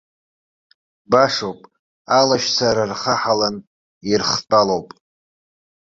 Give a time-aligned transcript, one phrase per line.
[1.11, 1.59] Башоуп,
[2.19, 3.55] алашьцара рхаҳалан
[4.09, 4.87] ирхтәалоуп.